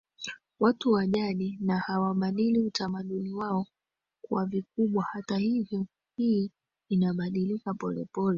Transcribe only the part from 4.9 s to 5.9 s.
Hata hivyo